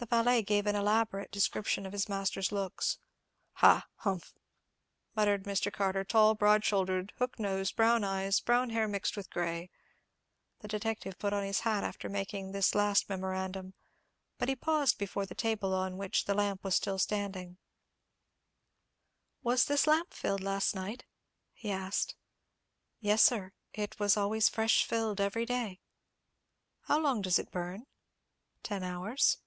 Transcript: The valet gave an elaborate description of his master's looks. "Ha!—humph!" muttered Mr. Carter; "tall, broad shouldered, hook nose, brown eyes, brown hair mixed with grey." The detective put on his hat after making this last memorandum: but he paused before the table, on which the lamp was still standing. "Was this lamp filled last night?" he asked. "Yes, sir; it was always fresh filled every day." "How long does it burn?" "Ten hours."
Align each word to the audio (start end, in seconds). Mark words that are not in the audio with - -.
The 0.00 0.06
valet 0.06 0.42
gave 0.42 0.68
an 0.68 0.76
elaborate 0.76 1.32
description 1.32 1.84
of 1.84 1.90
his 1.92 2.08
master's 2.08 2.52
looks. 2.52 2.98
"Ha!—humph!" 3.54 4.32
muttered 5.16 5.42
Mr. 5.42 5.72
Carter; 5.72 6.04
"tall, 6.04 6.36
broad 6.36 6.64
shouldered, 6.64 7.12
hook 7.18 7.36
nose, 7.40 7.72
brown 7.72 8.04
eyes, 8.04 8.38
brown 8.38 8.70
hair 8.70 8.86
mixed 8.86 9.16
with 9.16 9.28
grey." 9.28 9.70
The 10.60 10.68
detective 10.68 11.18
put 11.18 11.32
on 11.32 11.42
his 11.42 11.58
hat 11.66 11.82
after 11.82 12.08
making 12.08 12.52
this 12.52 12.76
last 12.76 13.08
memorandum: 13.08 13.74
but 14.38 14.48
he 14.48 14.54
paused 14.54 14.98
before 14.98 15.26
the 15.26 15.34
table, 15.34 15.74
on 15.74 15.96
which 15.96 16.26
the 16.26 16.34
lamp 16.34 16.62
was 16.62 16.76
still 16.76 17.00
standing. 17.00 17.58
"Was 19.42 19.64
this 19.64 19.84
lamp 19.88 20.14
filled 20.14 20.44
last 20.44 20.76
night?" 20.76 21.06
he 21.52 21.72
asked. 21.72 22.14
"Yes, 23.00 23.20
sir; 23.24 23.52
it 23.72 23.98
was 23.98 24.16
always 24.16 24.48
fresh 24.48 24.84
filled 24.84 25.20
every 25.20 25.44
day." 25.44 25.80
"How 26.82 27.00
long 27.00 27.20
does 27.20 27.40
it 27.40 27.50
burn?" 27.50 27.86
"Ten 28.62 28.84
hours." 28.84 29.38